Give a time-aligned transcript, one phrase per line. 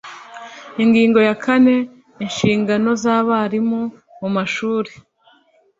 [0.83, 1.75] ingingo ya kane
[2.23, 3.81] inshingano z abarimu
[4.19, 4.91] muma shuri.